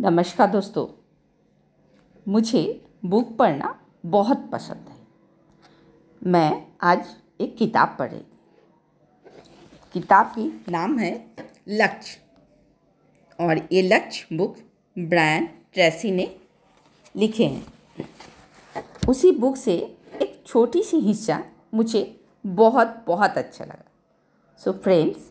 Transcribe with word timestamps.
नमस्कार 0.00 0.50
दोस्तों, 0.50 0.86
मुझे 2.26 2.60
बुक 3.04 3.36
पढ़ना 3.36 3.74
बहुत 4.06 4.48
पसंद 4.52 4.88
है। 4.88 4.96
मैं 6.22 6.66
आज 6.82 7.06
एक 7.40 7.56
किताब 7.56 7.96
पढ़ 7.98 8.10
रही 8.10 8.20
थी 8.20 8.38
किताब 9.92 10.26
की 10.26 10.46
नाम 10.68 10.98
है 10.98 11.10
लक्ष्य। 11.68 12.20
और 13.38 13.68
ये 13.72 13.82
लक्ष्य 13.82 14.36
बुक 14.36 14.56
ब्रायन 14.96 15.48
ट्रेसी 15.74 16.10
ने 16.10 16.30
लिखे 17.16 17.44
हैं। 17.44 18.84
उसी 19.08 19.32
बुक 19.32 19.56
से 19.56 19.76
एक 20.22 20.42
छोटी 20.46 20.82
सी 20.82 21.00
हिस्सा 21.00 21.42
मुझे 21.74 22.20
बहुत 22.44 23.04
बहुत 23.06 23.38
अच्छा 23.38 23.64
लगा। 23.64 23.84
सो 24.60 24.70
so 24.70 24.78
फ्रेंड्स 24.78 25.30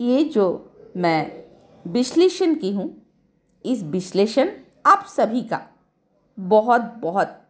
ये 0.00 0.24
जो 0.24 0.48
मैं 0.96 1.44
विश्लेषण 1.84 2.54
की 2.54 2.72
हूँ 2.72 3.01
इस 3.64 3.82
विश्लेषण 3.82 4.50
आप 4.86 5.04
सभी 5.08 5.42
का 5.42 5.66
बहुत 6.40 6.80
बहुत 6.80 7.42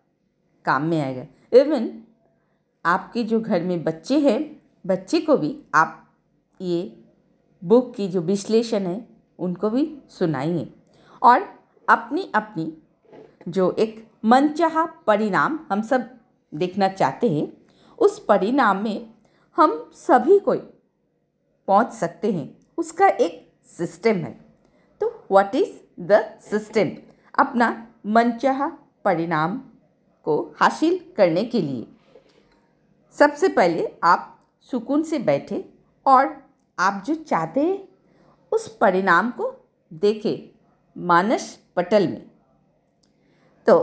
काम 0.65 0.83
में 0.83 1.01
आएगा। 1.03 1.27
इवन 1.59 2.03
आपके 2.87 3.25
जो 3.25 3.41
घर 3.41 3.63
में 3.63 3.85
बच्चे 3.85 4.19
हैं, 4.19 4.63
बच्चे 4.87 5.21
को 5.21 5.37
भी 5.37 5.63
आप 5.75 6.15
ये 6.61 7.05
बुक 7.65 7.95
की 7.95 8.09
जो 8.09 8.21
विश्लेषण 8.21 8.87
है, 8.87 9.09
उनको 9.39 9.71
भी 9.71 9.99
सुनाइए। 10.09 10.73
और 11.23 11.41
अपनी 11.89 12.33
अपनी 12.35 12.79
जो 13.49 13.73
एक 13.73 14.09
मनचाहा 14.25 14.87
परिणाम 14.87 15.61
हम 15.73 15.83
सब 15.83 16.11
देखना 16.55 16.89
चाहते 16.89 17.31
हैं, 17.31 17.57
उस 17.99 18.25
परिणाम 18.25 18.77
में 18.77 19.11
हम 19.57 19.91
सभी 19.95 20.39
को 20.39 20.55
पहुँच 21.69 21.93
सकते 21.93 22.33
हैं। 22.33 22.59
उसका 22.79 23.09
एक 23.09 23.53
सिस्टम 23.65 24.11
है। 24.11 24.45
तो 25.01 25.25
व्हाट 25.31 25.55
इज़ 25.55 25.82
द 25.99 26.21
सिस्टम 26.41 26.91
अपना 27.39 27.69
मनचाहा 28.07 28.67
परिणाम 29.05 29.57
को 30.27 30.41
हासिल 30.57 30.99
करने 31.17 31.45
के 31.45 31.61
लिए। 31.61 31.87
सबसे 33.13 33.49
पहले 33.49 33.87
आप 34.05 34.29
सुकून 34.67 35.03
से 35.03 35.19
बैठे 35.19 35.65
और 36.07 36.37
आप 36.79 37.03
जो 37.07 37.15
चाहते 37.15 37.61
हैं, 37.61 37.89
उस 38.53 38.69
परिणाम 38.77 39.31
को 39.31 39.55
देखें 39.93 40.51
मानस 40.97 41.59
पटल 41.77 42.09
में। 42.09 42.23
तो 43.67 43.77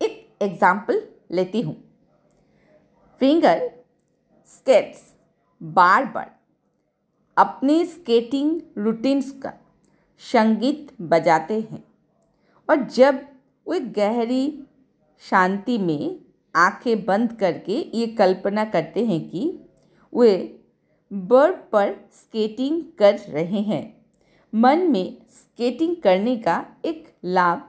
एक 0.00 0.42
एग्ज़ाम्पल 0.42 1.02
लेती 1.30 1.60
हूँ। 1.60 1.76
फिंगर 3.20 3.70
स्केट्स 4.48 5.00
बार 5.60 6.04
बार 6.04 6.30
अपने 7.36 7.84
स्केटिंग 7.84 8.60
रूटीन्स 8.78 9.30
का 9.32 9.52
संगीत 10.20 10.88
बजाते 11.00 11.60
हैं। 11.60 11.82
और 12.68 12.84
जब 12.84 13.20
वे 13.66 13.80
गहरी 13.80 14.62
शांति 15.22 15.78
में 15.78 16.20
आँखें 16.54 17.04
बंद 17.04 17.32
करके 17.32 17.76
ये 17.94 18.06
कल्पना 18.06 18.64
करते 18.64 19.04
हैं 19.04 19.20
कि 19.30 19.60
वे 20.12 20.60
बर्फ़ 21.12 21.60
पर 21.72 21.94
स्केटिंग 22.12 22.82
कर 22.98 23.18
रहे 23.18 23.60
हैं, 23.60 23.96
मन 24.52 24.78
में 24.78 25.16
स्केटिंग 25.30 25.96
करने 25.96 26.36
का 26.36 26.64
एक 26.84 27.08
लाभ 27.24 27.62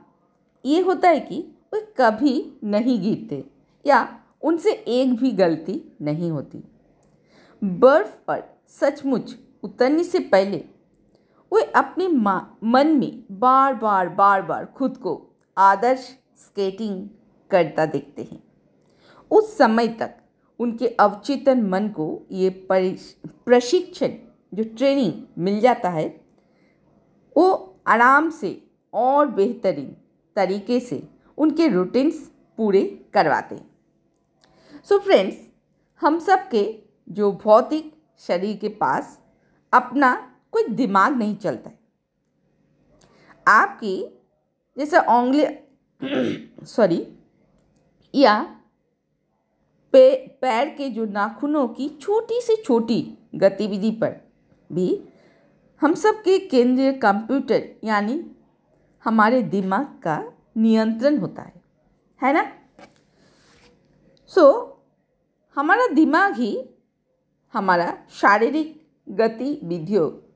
ये 0.65 0.79
होता 0.81 1.09
है 1.09 1.19
कि 1.19 1.39
वे 1.73 1.81
कभी 1.97 2.59
नहीं 2.63 2.99
गिरते 3.01 3.43
या 3.85 4.07
उनसे 4.41 4.71
एक 4.71 5.13
भी 5.15 5.31
गलती 5.31 5.81
नहीं 6.01 6.31
होती। 6.31 6.63
बर्फ़ 7.61 8.15
पर 8.27 8.43
सचमुच 8.69 9.35
उतरने 9.63 10.03
से 10.03 10.19
पहले 10.19 10.63
वे 11.51 11.61
अपने 11.75 12.07
मन 12.07 12.95
में 12.99 13.23
बार 13.31 13.73
बार 13.73 14.09
बार 14.09 14.41
बार 14.41 14.65
खुद 14.65 14.97
को 14.97 15.35
आदर्श 15.57 15.99
स्केटिंग 16.37 17.07
करता 17.51 17.85
देखते 17.85 18.23
हैं। 18.23 18.43
उस 19.31 19.57
समय 19.57 19.87
तक 19.87 20.15
उनके 20.59 20.87
अवचेतन 20.87 21.61
मन 21.61 21.87
को 21.89 22.27
ये 22.31 22.49
प्रशिक्षण, 22.69 24.13
जो 24.53 24.63
ट्रेनिंग 24.63 25.13
मिल 25.37 25.59
जाता 25.59 25.89
है, 25.89 26.07
वो 27.35 27.75
आराम 27.87 28.29
से 28.29 28.69
और 28.93 29.27
बेहतरीन 29.27 29.95
तरीके 30.35 30.79
से 30.79 31.07
उनके 31.37 31.67
रूटीन्स 31.67 32.31
पूरे 32.57 32.83
करवाते 33.13 33.55
हैं। 33.55 33.69
सो 34.83 34.97
फ्रेंड्स 34.99 35.37
हम 36.01 36.19
सब 36.19 36.47
के 36.49 36.63
जो 37.09 37.31
भौतिक 37.43 37.93
शरीर 38.19 38.57
के 38.57 38.69
पास 38.69 39.19
अपना 39.73 40.28
कोई 40.59 40.75
दिमाग 40.75 41.15
नहीं 41.15 41.35
चलता 41.35 41.69
है। 41.69 41.79
आपकी 43.47 44.21
जैसे 44.77 44.99
ओंगली 44.99 45.45
सॉरी 46.65 47.07
या 48.15 48.61
पे 49.91 50.27
पैर 50.41 50.69
के 50.69 50.89
जो 50.89 51.05
नाखूनों 51.05 51.67
की 51.67 51.89
छोटी 51.89 52.41
से 52.41 52.63
छोटी 52.65 53.17
गतिविधि 53.35 53.91
पर 53.91 54.31
भी 54.71 55.03
हम 55.81 55.93
सब 55.93 56.13
के 56.15 56.39
केंद्रीय 56.39 56.93
कंप्यूटर 56.93 57.69
यानी 57.83 58.31
हमारे 59.05 59.41
दिमाग 59.41 59.85
का 59.85 60.33
नियंत्रण 60.57 61.17
होता 61.17 61.41
है। 61.41 61.61
है 62.23 62.33
ना? 62.33 62.53
सो 64.27 64.41
so, 64.41 64.67
हमारा 65.55 65.87
दिमाग 65.87 66.33
ही 66.33 66.69
हमारा 67.53 67.97
शारीरिक 68.09 68.87
गतिविधियों 69.09 70.28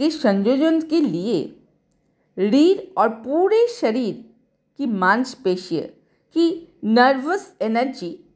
के 0.00 0.10
संयोजन 0.10 0.80
के 0.80 1.00
लिए 1.00 1.62
रीढ़ 2.38 2.80
और 2.98 3.08
पूरे 3.08 3.66
शरीर 3.66 4.34
की 4.76 4.86
मांसपेशियों 4.86 5.86
की 6.32 6.78
नर्वस 6.84 7.54
एनर्जी 7.60 8.34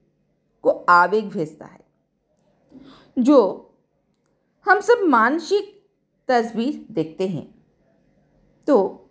को 0.62 0.70
आवेग 0.70 1.28
भेजता 1.28 1.66
है। 1.66 1.84
जो 3.18 3.70
हम 4.68 4.80
सब 4.80 4.98
मानसिक 5.04 5.88
तस्वीर 6.28 6.86
देखते 6.90 7.28
हैं। 7.28 7.64
तो 8.66 9.08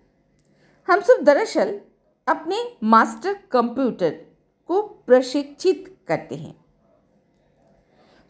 हम 0.88 1.02
सब 1.02 1.24
दरअसल 1.24 1.82
अपने 2.28 2.78
मास्टर 2.84 3.34
कंप्यूटर 3.34 4.10
को 4.68 4.82
प्रशिक्षित 4.82 5.98
करते 6.08 6.36
हैं। 6.36 6.66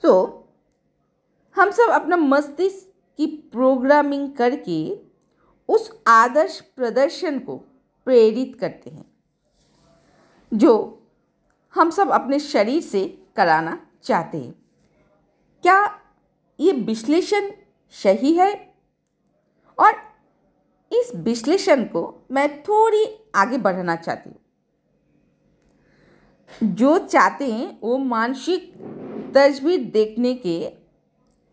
तो 0.04 0.44
हम 1.56 1.72
सब 1.72 1.90
अपना 1.90 2.18
मस्तिष्क 2.18 2.93
की 3.20 3.26
प्रोग्रामिंग 3.52 4.32
करके 4.34 4.78
उस 5.70 5.90
आदर्श 6.08 6.60
प्रदर्शन 6.76 7.40
को 7.40 7.56
प्रेरित 8.08 8.58
करते 8.60 8.90
हैं, 8.90 9.06
जो 10.52 11.00
हम 11.74 11.90
सब 11.90 12.10
अपने 12.10 12.40
शरीर 12.40 12.82
से 12.82 13.06
कराना 13.36 13.78
चाहते 14.04 14.38
हैं। 14.38 14.54
क्या 15.64 16.00
ये 16.60 16.72
विश्लेषण 16.72 17.52
सही 17.94 18.34
है? 18.34 18.52
और 19.78 19.94
इस 20.92 21.12
विश्लेषण 21.16 21.84
को 21.84 22.28
मैं 22.32 22.64
थोड़ी 22.64 23.06
आगे 23.36 23.58
बढ़ाना 23.58 23.96
चाहती 23.96 24.30
हूँ। 24.30 24.40
जो 26.74 26.98
चाहते 26.98 27.52
हैं 27.52 27.80
वो 27.82 27.98
मानसिक 27.98 28.74
तस्वीर 29.36 29.84
देखने 29.84 30.34
के 30.36 30.56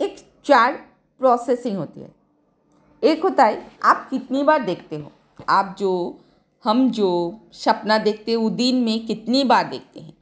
एक 0.01 0.17
चार 0.45 0.90
प्रोसेसिंग 1.21 1.77
होती 1.77 2.01
है। 2.01 2.15
एक 3.05 3.23
होता 3.23 3.45
है, 3.45 3.73
आप 3.83 4.11
कितनी 4.11 4.43
बार 4.43 4.63
देखते 4.63 4.97
हो? 4.97 5.13
आप 5.49 5.77
जो, 5.79 6.21
हम 6.65 6.91
जो 6.91 7.41
सपना 7.53 7.99
देखते 7.99 8.33
हैं 8.33 8.57
दिन 8.57 8.77
में 8.77 9.07
कितनी 9.07 9.45
बार 9.45 9.69
देखते 9.69 10.01
हैं? 10.01 10.15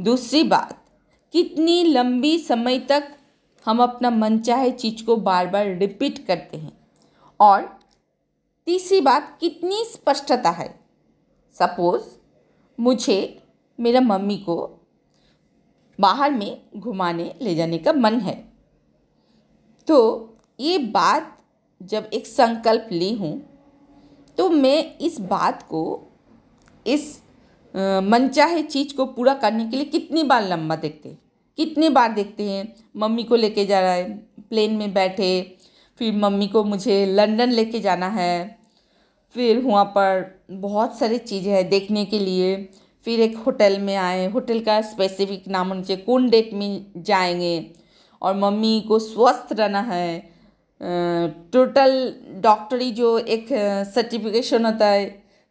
दूसरी 0.00 0.42
बात, 0.42 0.84
कितनी 1.32 1.84
लंबी 1.84 2.38
समय 2.38 2.78
तक 2.78 3.16
हम 3.66 3.82
अपना 3.82 4.10
मनचाहे 4.10 4.70
चीज़ 4.70 5.04
को 5.04 5.16
बार 5.16 5.46
बार 5.46 5.66
रिपीट 5.66 6.26
करते 6.26 6.56
हैं? 6.56 6.86
और 7.40 7.80
तीसरी 8.66 9.00
बात, 9.00 9.38
कितनी 9.40 9.84
स्पष्टता 9.84 10.50
है? 10.50 10.80
सपोज़, 11.52 12.02
मुझे 12.80 13.42
मेरा 13.80 14.00
मम्मी 14.00 14.36
को 14.36 14.86
बाहर 16.00 16.30
में 16.30 16.62
घुमाने 16.76 17.34
ले 17.42 17.54
जाने 17.54 17.78
का 17.78 17.92
मन 17.92 18.20
है। 18.20 18.53
तो 19.88 19.98
ये 20.60 20.78
बात 20.78 21.36
जब 21.80 22.08
एक 22.14 22.26
संकल्प 22.26 22.88
ली 22.92 23.12
हूँ 23.14 23.34
तो 24.38 24.48
मैं 24.50 24.98
इस 24.98 25.20
बात 25.20 25.62
को, 25.62 25.82
इस 26.86 27.20
मनचाहे 27.74 28.62
चीज़ 28.62 28.94
को 28.96 29.06
पूरा 29.06 29.34
करने 29.34 29.66
के 29.66 29.76
लिए 29.76 29.84
कितनी 29.84 30.22
बार 30.22 30.48
लंबा 30.48 30.76
देखते 30.76 31.08
हैं? 31.08 31.18
कितनी 31.58 31.88
बार 31.88 32.12
देखते 32.12 32.42
हैं? 32.42 32.74
मम्मी 32.96 33.24
को 33.24 33.36
लेके 33.36 33.66
जा 33.66 33.80
रहा 33.80 33.92
है, 33.92 34.16
प्लेन 34.40 34.76
में 34.76 34.92
बैठे, 34.94 35.56
फिर 36.00 36.12
मम्मी 36.14 36.46
को 36.48 36.64
मुझे 36.64 37.04
लंदन 37.06 37.50
लेके 37.50 37.80
जाना 37.80 38.08
है, 38.08 38.58
फिर 39.34 39.60
वहाँ 39.60 39.84
पर 39.84 40.44
बहुत 40.50 40.98
सारी 40.98 41.18
चीज़ें 41.18 41.52
हैं 41.52 41.68
देखने 41.68 42.04
के 42.04 42.18
लिए, 42.18 42.56
फिर 43.06 43.20
एक 43.20 43.36
होटल 43.36 43.78
में 43.78 43.94
आए, 43.96 44.26
होटल 44.30 44.60
का 44.60 44.80
स्पेसिफिक 44.82 45.48
नाम 45.48 45.82
चाहिए 45.82 46.02
कौन 46.02 46.28
डेट 46.30 46.50
में 46.54 46.86
जाएँगे 46.96 47.58
और 48.24 48.36
मम्मी 48.36 48.80
को 48.88 48.98
स्वस्थ 48.98 49.52
रहना 49.52 49.80
है। 49.82 50.32
टोटल 51.52 51.92
डॉक्टरी 52.42 52.90
जो 52.92 53.18
एक 53.18 53.48
सर्टिफिकेशन 53.94 54.66
होता 54.66 54.86
है 54.86 55.04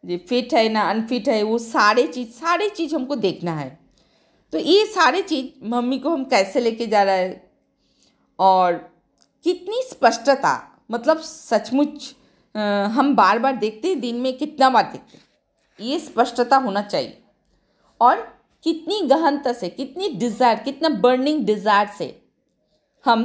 जो 0.03 0.17
फिट 0.29 0.53
है 0.53 0.67
ना 0.69 0.81
अनफिट 0.89 1.27
है, 1.29 1.41
वो 1.43 1.57
सारे 1.59 2.05
चीज़ 2.07 2.29
सारे 2.29 2.69
चीज़ 2.69 2.95
हमको 2.95 3.15
देखना 3.17 3.55
है। 3.55 3.77
तो 4.53 4.57
ये 4.59 4.85
सारे 4.85 5.21
चीज़ 5.23 5.65
मम्मी 5.65 5.99
को 5.99 6.09
हम 6.09 6.23
कैसे 6.25 6.59
लेके 6.59 6.87
जा 6.87 7.03
रहा 7.03 7.15
है? 7.15 7.51
और 8.39 8.73
कितनी 9.45 9.81
स्पष्टता 9.83 10.57
मतलब 10.91 11.19
सचमुच 11.19 12.13
हम 12.55 13.15
बार 13.15 13.39
बार 13.39 13.55
देखते 13.55 13.87
हैं, 13.87 13.99
दिन 13.99 14.15
में 14.15 14.37
कितना 14.37 14.69
बार 14.69 14.83
देखते 14.83 15.17
हैं। 15.17 15.23
ये 15.79 15.99
स्पष्टता 15.99 16.57
होना 16.57 16.81
चाहिए। 16.81 17.17
और 18.01 18.19
कितनी 18.65 19.01
गहनता 19.07 19.53
से, 19.53 19.69
कितनी 19.69 20.09
डिज़ायर 20.09 20.57
कितना 20.59 20.89
बर्निंग 20.99 21.43
डिज़ायर 21.45 21.87
से 21.97 22.05
हम 23.05 23.23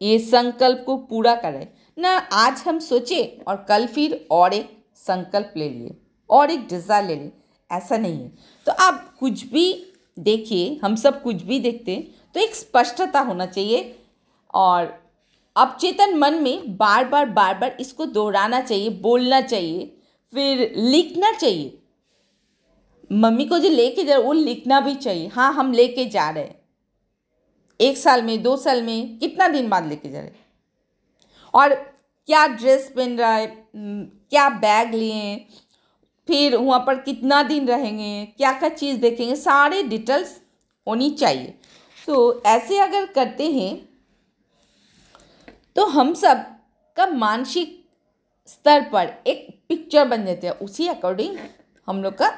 ये 0.00 0.18
संकल्प 0.20 0.82
को 0.86 0.96
पूरा 0.98 1.34
करें। 1.36 1.66
ना, 1.98 2.10
आज 2.10 2.62
हम 2.66 2.78
सोचे 2.80 3.22
और 3.48 3.64
कल 3.68 3.86
फिर 3.86 4.26
और 4.30 4.54
एक 4.54 4.70
संकल्प 4.98 5.52
ले 5.56 5.68
लिए, 5.68 5.96
और 6.30 6.50
एक 6.50 6.66
डिज़ायर 6.68 7.04
ले 7.04 7.14
लिए। 7.14 7.32
ऐसा 7.70 7.96
नहीं 7.96 8.20
है। 8.20 8.32
तो 8.66 8.72
आप 8.74 9.14
कुछ 9.20 9.46
भी 9.46 9.86
देखिए, 10.16 10.78
हम 10.84 10.96
सब 10.96 11.22
कुछ 11.22 11.42
भी 11.42 11.58
देखते 11.60 11.92
हैं 11.92 12.32
तो 12.34 12.40
एक 12.40 12.54
स्पष्टता 12.54 13.20
होना 13.20 13.46
चाहिए, 13.46 13.94
और 14.54 14.98
अवचेतन 15.56 16.16
मन 16.18 16.34
में 16.34 16.76
बार 16.76 17.04
बार 17.04 17.26
बार 17.28 17.58
बार 17.58 17.76
इसको 17.80 18.06
दोहराना 18.06 18.60
चाहिए, 18.60 18.88
बोलना 18.90 19.40
चाहिए, 19.40 19.84
फिर 20.32 20.72
लिखना 20.76 21.32
चाहिए। 21.32 21.76
मम्मी 23.10 23.44
को 23.44 23.58
जो 23.58 23.68
लेके 23.70 24.04
जा 24.04 24.18
वो 24.18 24.32
लिखना 24.32 24.80
भी 24.80 24.94
चाहिए। 24.96 25.26
हाँ 25.28 25.52
हम 25.54 25.72
लेके 25.72 26.04
जा 26.06 26.28
रहे 26.30 26.44
हैं। 26.44 26.58
एक 27.80 27.98
साल 27.98 28.22
में, 28.22 28.42
दो 28.42 28.56
साल 28.56 28.82
में 28.82 29.18
कितना 29.18 29.48
दिन 29.48 29.68
बाद 29.68 29.86
लेके 29.86 30.10
जा 30.10 30.20
रहे? 30.20 30.30
और 31.54 31.74
क्या 32.28 32.46
ड्रेस 32.48 32.92
पहन 32.96 33.18
रहा 33.18 33.32
है? 33.32 33.46
क्या 33.74 34.48
बैग 34.50 34.94
लिए 34.94 35.36
फिर 36.28 36.56
वहाँ 36.56 36.80
पर 36.80 36.98
कितना 36.98 37.42
दिन 37.42 37.68
रहेंगे? 37.68 38.26
क्या 38.36 38.52
क्या 38.52 38.68
चीज़ 38.68 39.00
देखेंगे? 39.00 39.36
सारे 39.36 39.82
डिटेल्स 39.82 40.40
होनी 40.86 41.10
चाहिए। 41.10 41.54
तो 42.06 42.42
ऐसे 42.46 42.78
अगर 42.78 43.06
करते 43.06 43.50
हैं 43.50 43.88
तो 45.76 45.86
हम 45.86 46.12
सब 46.14 46.44
का 46.96 47.06
मानसिक 47.06 47.78
स्तर 48.48 48.88
पर 48.92 49.12
एक 49.26 49.48
पिक्चर 49.68 50.08
बन 50.08 50.24
जाते 50.26 50.46
हैं। 50.46 50.54
उसी 50.54 50.86
अकॉर्डिंग 50.88 51.36
हम 51.88 52.02
लोग 52.02 52.14
का 52.14 52.32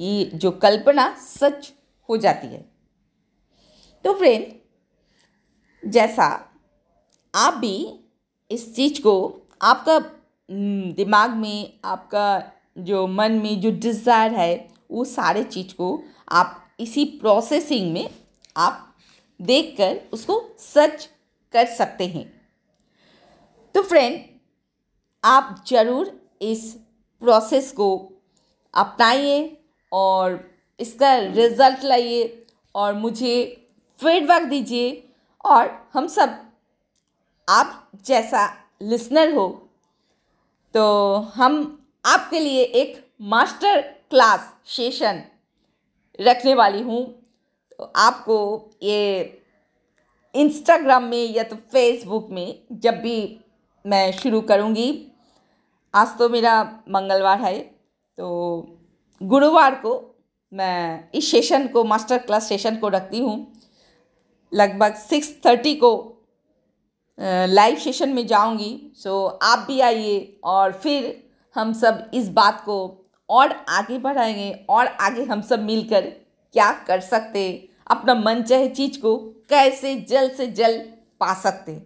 ये 0.00 0.24
जो 0.34 0.50
कल्पना 0.52 1.14
सच 1.18 1.72
हो 2.08 2.16
जाती 2.16 2.46
है। 2.46 2.64
तो 4.04 4.12
फ्रेंड, 4.14 4.46
जैसा 5.82 6.24
आप 7.34 7.54
भी 7.54 7.76
इस 8.50 8.74
चीज़ 8.76 9.00
को 9.02 9.14
आपका 9.62 9.98
दिमाग 10.96 11.30
में, 11.30 11.72
आपका 11.84 12.52
जो 12.78 13.06
मन 13.06 13.32
में 13.32 13.60
जो 13.60 13.70
डिज़ायर 13.72 14.32
है, 14.32 14.68
वो 14.90 15.04
सारे 15.04 15.44
चीज़ 15.44 15.74
को 15.74 16.02
आप 16.30 16.58
इसी 16.80 17.04
प्रोसेसिंग 17.20 17.92
में 17.92 18.08
आप 18.56 18.94
देखकर 19.40 20.00
उसको 20.12 20.40
सच 20.58 21.08
कर 21.54 21.66
सकते 21.66 22.06
हैं। 22.06 22.26
तो 23.74 23.82
फ्रेंड, 23.82 24.20
आप 25.24 25.64
ज़रूर 25.68 26.12
इस 26.42 26.72
प्रोसेस 27.22 27.72
को 27.72 27.88
अपनाइए 28.74 29.56
और 29.92 30.40
इसका 30.80 31.16
रिज़ल्ट 31.16 31.84
लाइए 31.84 32.46
और 32.74 32.94
मुझे 32.94 33.34
फीडबैक 34.02 34.48
दीजिए 34.48 34.88
और 35.44 35.70
हम 35.94 36.06
सब, 36.08 36.38
आप 37.48 37.88
जैसा 38.06 38.46
लिसनर 38.82 39.34
हो 39.34 39.48
तो 40.74 41.14
हम 41.34 41.54
आपके 42.04 42.40
लिए 42.40 42.62
एक 42.62 42.96
मास्टर 43.24 43.80
क्लास 44.10 44.52
सेशन 44.68 45.22
रखने 46.18 46.54
वाली 46.54 46.82
हूँ। 46.82 47.04
तो 47.72 47.92
आपको 47.96 48.38
ये 48.82 49.40
इंस्टाग्राम 50.34 51.04
में 51.04 51.24
या 51.26 51.42
तो 51.42 51.56
फेसबुक 51.72 52.28
में 52.30 52.58
जब 52.72 53.00
भी 53.00 53.16
मैं 53.84 54.10
शुरू 54.12 54.40
करूँगी, 54.42 54.88
आज 55.94 56.16
तो 56.18 56.28
मेरा 56.28 56.62
मंगलवार 56.90 57.40
है 57.40 57.58
तो 58.18 58.28
गुरुवार 59.20 59.74
को 59.76 59.98
मैं 60.52 61.10
इस 61.14 61.30
सेशन 61.30 61.66
को, 61.68 61.84
मास्टर 61.84 62.18
क्लास 62.18 62.48
सेशन 62.48 62.76
को 62.76 62.88
रखती 62.88 63.20
हूँ। 63.20 63.52
लगभग 64.52 64.94
सिक्स 64.98 65.34
थर्टी 65.46 65.74
को 65.74 65.92
लाइव 67.18 67.76
सेशन 67.76 68.08
में 68.08 68.26
जाऊँगी। 68.26 68.92
सो 68.94 69.24
आप 69.42 69.64
भी 69.68 69.80
आइए 69.80 70.40
और 70.44 70.72
फिर 70.72 71.22
हम 71.56 71.72
सब 71.72 72.10
इस 72.14 72.28
बात 72.30 72.62
को 72.64 72.76
और 73.28 73.52
आगे 73.68 73.98
बढ़ाएँगे 73.98 74.50
और 74.70 74.86
आगे 74.86 75.24
हम 75.24 75.40
सब 75.40 75.62
मिलकर 75.62 76.00
क्या 76.54 76.70
कर 76.86 77.00
सकते, 77.00 77.68
अपना 77.86 78.14
मन 78.14 78.42
चाहे 78.42 78.68
चीज़ 78.68 78.98
को 79.00 79.16
कैसे 79.48 79.94
जल्द 80.00 80.32
से 80.32 80.46
जल्द 80.48 80.80
पा 81.20 81.34
सकते। 81.34 81.78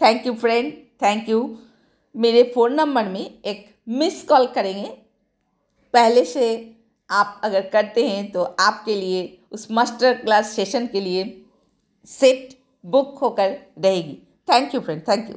Thank 0.00 0.26
you 0.26 0.34
friend 0.34 0.72
thank 1.02 1.28
you 1.28 1.58
मेरे 2.14 2.42
फ़ोन 2.54 2.74
नंबर 2.74 3.08
में 3.08 3.20
एक 3.20 3.66
मिस 3.88 4.22
कॉल 4.24 4.46
करेंगे। 4.46 4.88
पहले 5.94 6.24
से 6.24 6.48
आप 7.10 7.40
अगर 7.44 7.68
करते 7.68 8.06
हैं 8.08 8.30
तो 8.32 8.42
आपके 8.42 8.94
लिए 8.94 9.38
उस 9.52 9.70
मास्टर 9.70 10.14
क्लास 10.14 10.50
सेशन 10.50 10.86
के 10.86 11.00
लिए 11.00 11.41
सेट 12.06 12.54
बुक 12.84 13.18
होकर 13.18 13.56
रहेगी। 13.78 14.14
Thank 14.48 14.74
you 14.74 14.80
friend 14.80 15.02
thank 15.08 15.30
you 15.30 15.36